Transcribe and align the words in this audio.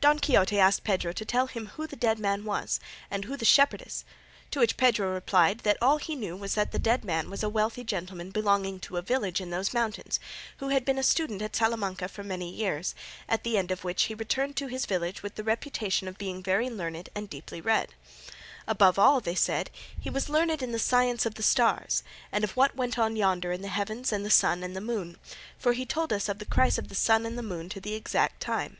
Don 0.00 0.20
Quixote 0.20 0.60
asked 0.60 0.84
Pedro 0.84 1.10
to 1.10 1.24
tell 1.24 1.48
him 1.48 1.66
who 1.74 1.84
the 1.88 1.96
dead 1.96 2.20
man 2.20 2.44
was 2.44 2.78
and 3.10 3.24
who 3.24 3.36
the 3.36 3.44
shepherdess, 3.44 4.04
to 4.52 4.60
which 4.60 4.76
Pedro 4.76 5.12
replied 5.12 5.58
that 5.64 5.76
all 5.82 5.96
he 5.96 6.14
knew 6.14 6.36
was 6.36 6.54
that 6.54 6.70
the 6.70 6.78
dead 6.78 7.04
man 7.04 7.28
was 7.28 7.42
a 7.42 7.48
wealthy 7.48 7.82
gentleman 7.82 8.30
belonging 8.30 8.78
to 8.78 8.96
a 8.96 9.02
village 9.02 9.40
in 9.40 9.50
those 9.50 9.74
mountains, 9.74 10.20
who 10.58 10.68
had 10.68 10.84
been 10.84 10.98
a 10.98 11.02
student 11.02 11.42
at 11.42 11.54
Salamanca 11.56 12.06
for 12.06 12.22
many 12.22 12.48
years, 12.48 12.94
at 13.28 13.42
the 13.42 13.58
end 13.58 13.72
of 13.72 13.82
which 13.82 14.04
he 14.04 14.14
returned 14.14 14.54
to 14.56 14.68
his 14.68 14.86
village 14.86 15.24
with 15.24 15.34
the 15.34 15.42
reputation 15.44 16.06
of 16.06 16.16
being 16.16 16.44
very 16.44 16.70
learned 16.70 17.08
and 17.16 17.28
deeply 17.28 17.60
read. 17.60 17.92
"Above 18.68 19.00
all, 19.00 19.20
they 19.20 19.34
said, 19.34 19.68
he 20.00 20.08
was 20.08 20.28
learned 20.28 20.62
in 20.62 20.70
the 20.70 20.78
science 20.78 21.26
of 21.26 21.34
the 21.34 21.42
stars 21.42 22.04
and 22.30 22.44
of 22.44 22.52
what 22.56 22.76
went 22.76 23.00
on 23.00 23.16
yonder 23.16 23.50
in 23.50 23.62
the 23.62 23.68
heavens 23.68 24.12
and 24.12 24.24
the 24.24 24.30
sun 24.30 24.62
and 24.62 24.76
the 24.76 24.80
moon, 24.80 25.18
for 25.58 25.72
he 25.72 25.84
told 25.84 26.12
us 26.12 26.28
of 26.28 26.38
the 26.38 26.46
cris 26.46 26.78
of 26.78 26.86
the 26.86 26.94
sun 26.94 27.26
and 27.26 27.34
moon 27.42 27.68
to 27.68 27.82
exact 27.90 28.40
time." 28.40 28.76